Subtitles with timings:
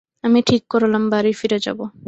[0.23, 1.79] আমি ঠিক করলাম বাড়ি ফিরে যাব।